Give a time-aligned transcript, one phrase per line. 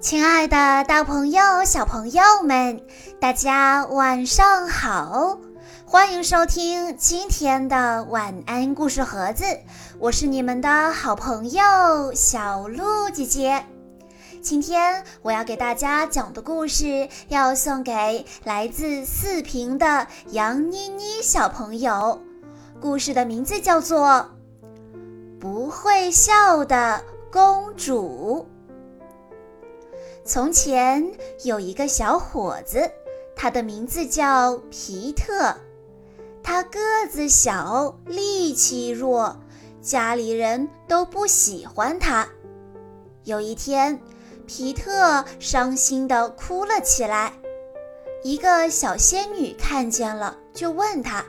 [0.00, 2.84] 亲爱的，大朋友、小朋友们，
[3.20, 5.38] 大家晚上好！
[5.86, 9.44] 欢迎收听今天的晚安故事盒子，
[9.98, 11.62] 我是你们的好朋友
[12.14, 13.64] 小鹿姐姐。
[14.42, 22.20] 今天我要给大家讲的故事，要送给来自四平的杨妮妮小朋友。
[22.80, 24.08] 故事的名字叫做
[25.38, 27.00] 《不会笑的
[27.30, 28.46] 公主》。
[30.24, 31.04] 从前
[31.42, 32.88] 有一个小伙子，
[33.34, 35.52] 他的名字叫皮特。
[36.44, 36.78] 他个
[37.10, 39.36] 子小，力气弱，
[39.80, 42.28] 家里人都不喜欢他。
[43.24, 44.00] 有一天，
[44.46, 47.32] 皮特伤心地哭了起来。
[48.22, 51.24] 一个小仙女看见了，就问他：“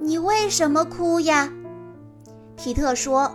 [0.00, 1.52] 你为什么哭呀？”
[2.56, 3.32] 皮特说：“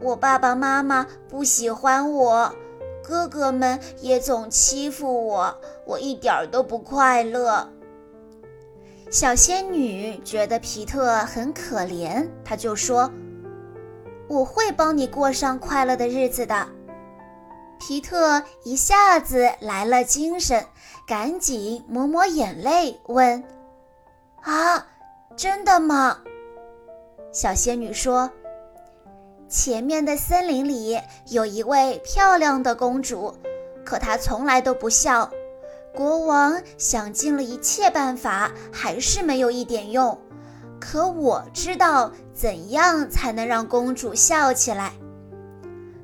[0.00, 2.54] 我爸爸妈妈不喜欢我。”
[3.02, 7.68] 哥哥们也总欺负我，我一点儿都不快乐。
[9.10, 13.10] 小仙女觉得皮特很可怜，她就说
[14.28, 16.68] ：“我会帮你过上快乐的日子的。”
[17.80, 20.64] 皮特一下子来了精神，
[21.06, 23.42] 赶紧抹抹眼泪，问
[24.42, 24.86] ：“啊，
[25.34, 26.18] 真的吗？”
[27.32, 28.30] 小仙女说。
[29.50, 33.34] 前面的森林里有一位漂亮的公主，
[33.84, 35.28] 可她从来都不笑。
[35.92, 40.16] 国王想尽了一切办法，还是没有一点用。
[40.78, 44.92] 可我知道怎样才能让公主笑起来。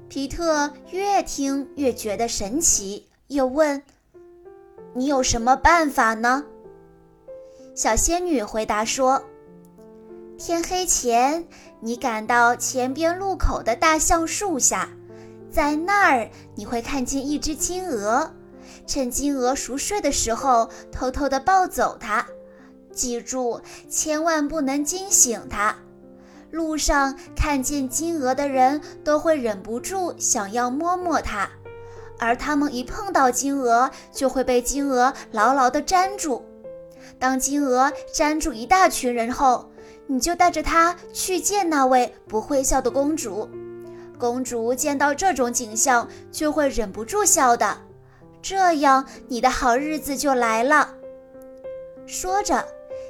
[0.08, 3.80] 皮特越听越觉得神奇，又问
[4.92, 6.44] ：“你有什么办法呢？”
[7.76, 9.22] 小仙女回答说。
[10.38, 11.46] 天黑前，
[11.80, 14.88] 你赶到前边路口的大橡树下，
[15.50, 18.32] 在那儿你会看见一只金鹅。
[18.86, 22.26] 趁金鹅熟睡的时候，偷偷地抱走它。
[22.92, 25.76] 记住，千万不能惊醒它。
[26.50, 31.50] 路上看见金鹅的人都会忍不住想要摸摸它，
[32.18, 36.44] 而他们一碰到金鹅，就会被金鹅牢牢地粘住。
[37.18, 39.70] 当金鹅粘住一大群人后，
[40.06, 43.48] 你就带着她去见那位不会笑的公主，
[44.18, 47.76] 公主见到这种景象就会忍不住笑的，
[48.40, 50.94] 这样你的好日子就来了。
[52.06, 52.64] 说着，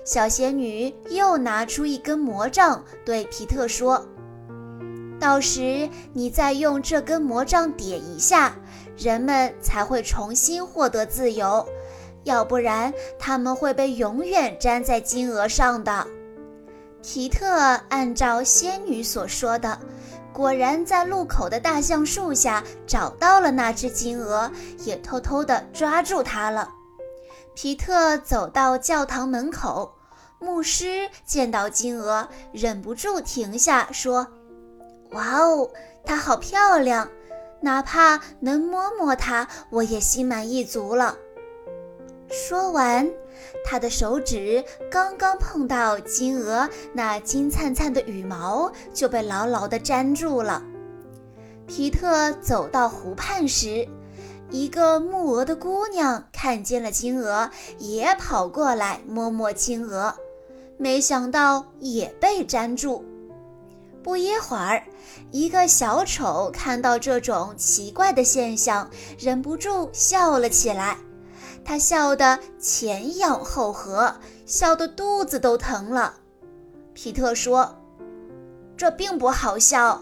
[0.07, 4.07] 小仙女又拿出一根魔杖，对皮特说
[5.21, 8.57] ：“到时你再用这根魔杖点一下，
[8.97, 11.69] 人们才会重新获得自由，
[12.25, 16.07] 要不然他们会被永远粘在金额上的。”
[17.09, 17.49] 皮特
[17.89, 19.79] 按照仙女所说的，
[20.33, 24.51] 果然在路口的大橡树下找到了那只金鹅，
[24.81, 26.69] 也偷偷地抓住它了。
[27.55, 29.95] 皮特走到教堂门口，
[30.41, 34.27] 牧师见到金鹅，忍不住停下说
[35.15, 35.71] ：“哇哦，
[36.05, 37.09] 它好漂亮！
[37.61, 41.17] 哪怕能摸摸它，我也心满意足了。”
[42.29, 43.09] 说完。
[43.65, 50.63] 他的手指刚刚碰到金鹅那金灿灿的羽毛，就被牢牢地粘住了。
[51.67, 53.87] 皮特走到湖畔时，
[54.51, 60.15] 一个木鹅的姑娘看见了金鹅，也跑过来摸摸金鹅，
[60.79, 63.05] 没想到也被粘住。
[64.03, 64.85] 不一会儿，
[65.33, 68.89] 一个小丑看到这种奇怪的现象，
[69.19, 70.97] 忍不住笑了起来。
[71.67, 74.15] 他笑得前仰后合，
[74.47, 76.15] 笑得肚子都疼了。
[76.95, 77.77] 皮特说
[78.79, 80.01] ：“这并不好笑。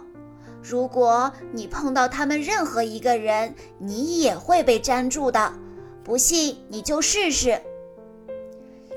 [0.62, 5.54] 如果你碰到他们任何一个人，你也会被粘住的。
[6.04, 7.58] 不信你就试试。”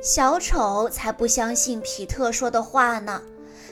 [0.03, 3.21] 小丑才不相信皮特说的话呢。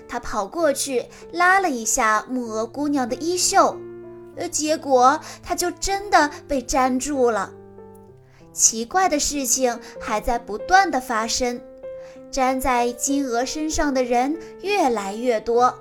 [0.08, 3.76] 他跑过去拉了一下木鹅姑娘的衣袖，
[4.38, 7.52] 呃，结果他就真的被粘住了。
[8.56, 11.62] 奇怪的事情还在不断的发生，
[12.32, 15.78] 粘在金鹅身上的人越来越多，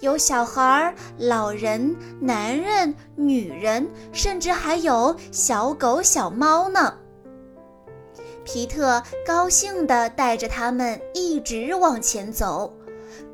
[0.00, 6.94] 有小孩、老人、男人、女人，甚至还有小狗、小猫呢。
[8.42, 12.72] 皮特高兴地带着他们一直往前走，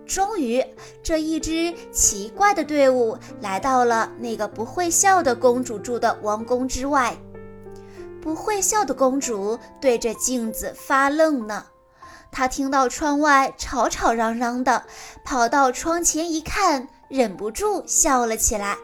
[0.04, 0.60] 终于，
[1.00, 7.16] 这一支奇怪的队伍来到了那个不会笑的公主住的王宫之外。
[8.24, 11.66] 不会笑的公主对着镜子发愣呢。
[12.32, 14.84] 她听到窗外吵吵嚷嚷的，
[15.22, 18.78] 跑到窗前一看，忍不住笑了起来。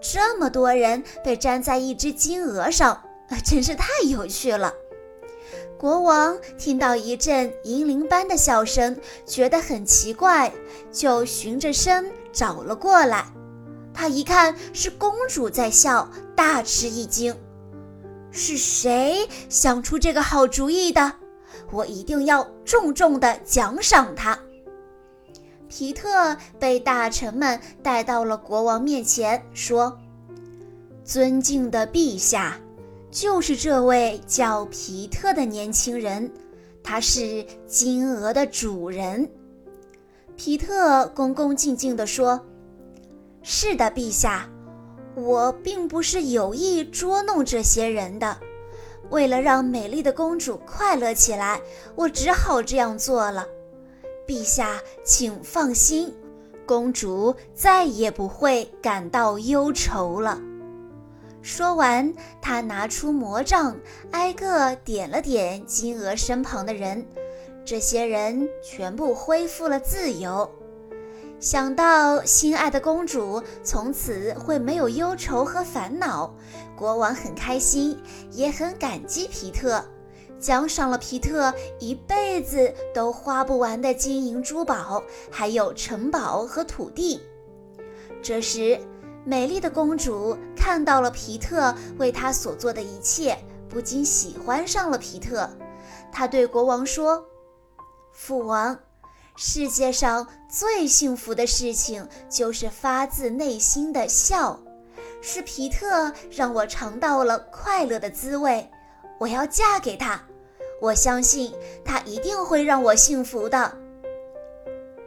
[0.00, 3.02] 这么多人被粘在一只金鹅上，
[3.44, 4.72] 真是太有趣了。
[5.76, 10.52] 国王听到一阵银铃般的笑声，觉得很奇怪，
[10.92, 13.26] 就循着声找了过来。
[13.92, 17.36] 他一看是公主在笑，大吃一惊。
[18.32, 21.12] 是谁想出这个好主意的？
[21.70, 24.38] 我一定要重重的奖赏他。
[25.68, 29.98] 皮特被大臣们带到了国王面前，说
[31.04, 32.58] ：“尊敬的陛下。”
[33.10, 36.32] 就是这位叫皮特的年轻人，
[36.82, 39.30] 他是金鹅的主人。
[40.34, 42.40] 皮特恭恭敬敬地说
[43.42, 44.48] ：“是的，陛下，
[45.14, 48.38] 我并不是有意捉弄这些人的。
[49.10, 51.60] 为了让美丽的公主快乐起来，
[51.94, 53.46] 我只好这样做了。
[54.26, 56.14] 陛下，请放心，
[56.64, 60.40] 公主再也不会感到忧愁了。”
[61.42, 63.76] 说完，他拿出魔杖，
[64.12, 67.04] 挨个点了点金鹅身旁的人，
[67.64, 70.48] 这些人全部恢复了自由。
[71.42, 76.32] 想到心爱的公主从此会没有忧愁和烦恼，
[76.76, 78.00] 国王很开心，
[78.30, 79.84] 也很感激皮特，
[80.38, 85.02] 奖赏了皮特一辈子都花不完的金银珠宝，
[85.32, 87.20] 还有城堡和土地。
[88.22, 88.80] 这时。
[89.24, 93.38] 美丽的公主看到了皮特为她所做的一切，
[93.68, 95.48] 不禁喜欢上了皮特。
[96.10, 97.24] 她对国王说
[98.10, 98.76] ：“父王，
[99.34, 104.60] 世界上最幸福的事情就是发自内心的笑，
[105.22, 108.68] 是皮特让我尝到了快乐的滋味。
[109.18, 110.20] 我要嫁给他，
[110.80, 111.52] 我相信
[111.84, 113.76] 他一定会让我幸福的。”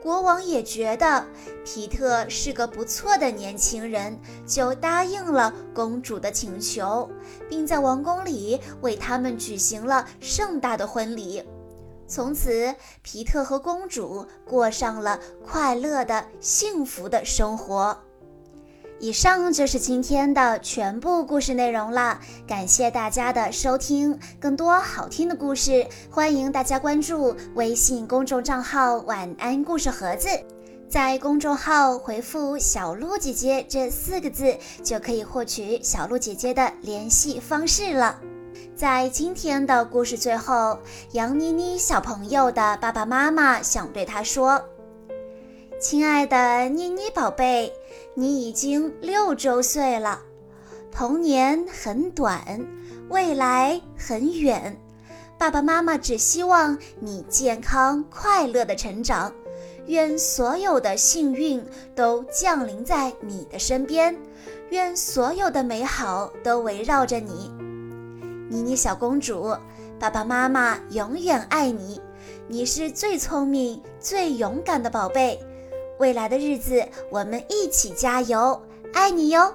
[0.01, 1.25] 国王也觉得
[1.63, 7.09] 皮特是个不错的年轻人，就答应了公主的请求，
[7.49, 11.43] 并在王宫里为他们举行了盛大的婚礼。
[12.07, 17.97] 从此，皮特和公主过上了快乐的、幸福的生活。
[18.97, 24.17] 以上就是今天的全部故事内容了，感谢大家的收听。
[24.39, 30.29] 更多好听的故事，欢迎大家关注微信公众账号“晚安故事盒子”。
[30.87, 38.17] 在公众号回复“小鹿姐姐”这四个字，就可以获取小鹿姐姐的联系方式了。
[38.75, 40.77] 在今天的故事最后，
[41.13, 44.61] 杨妮妮小朋友的爸爸妈妈想对她说。
[45.79, 47.71] 亲爱的妮妮宝贝，
[48.15, 50.19] 你已经六周岁了。
[50.91, 52.43] 童年很短，
[53.07, 54.77] 未来很远。
[55.37, 59.31] 爸爸妈妈只希望你健康快乐的成长，
[59.85, 64.17] 愿所有的幸运都降临在你的身边，
[64.69, 67.54] 愿所有的美好都围绕着你。
[68.49, 69.55] 妮妮小公主，
[69.99, 72.01] 爸爸妈妈永远爱你。
[72.47, 75.39] 你是最聪明、最勇敢的宝贝。
[75.99, 78.61] 未来的日子，我们一起加油，
[78.93, 79.53] 爱你哟！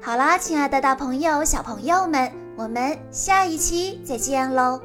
[0.00, 4.80] 好啦，亲爱的大朋友、小朋友们，我们下一期再见喽！